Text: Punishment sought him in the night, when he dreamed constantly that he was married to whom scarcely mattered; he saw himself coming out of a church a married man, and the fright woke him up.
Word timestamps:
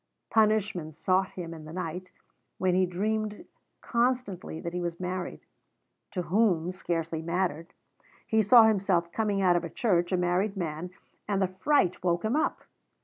Punishment 0.31 0.97
sought 0.97 1.29
him 1.33 1.53
in 1.53 1.65
the 1.65 1.71
night, 1.71 2.09
when 2.57 2.73
he 2.73 2.87
dreamed 2.87 3.45
constantly 3.81 4.59
that 4.59 4.73
he 4.73 4.81
was 4.81 4.99
married 4.99 5.41
to 6.09 6.23
whom 6.23 6.71
scarcely 6.71 7.21
mattered; 7.21 7.71
he 8.25 8.41
saw 8.41 8.63
himself 8.63 9.11
coming 9.11 9.43
out 9.43 9.55
of 9.55 9.63
a 9.63 9.69
church 9.69 10.11
a 10.11 10.17
married 10.17 10.57
man, 10.57 10.89
and 11.27 11.39
the 11.39 11.47
fright 11.49 12.03
woke 12.03 12.25
him 12.25 12.35
up. 12.35 12.63